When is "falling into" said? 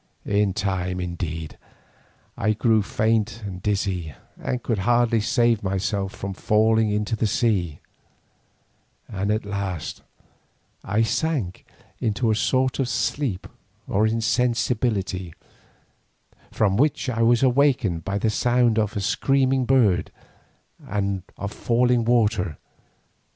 6.33-7.15